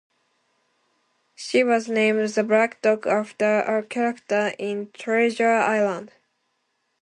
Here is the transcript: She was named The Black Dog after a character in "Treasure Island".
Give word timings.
She 1.35 1.63
was 1.63 1.87
named 1.87 2.29
The 2.29 2.43
Black 2.43 2.81
Dog 2.81 3.05
after 3.05 3.59
a 3.59 3.83
character 3.83 4.51
in 4.57 4.89
"Treasure 4.93 5.51
Island". 5.53 6.11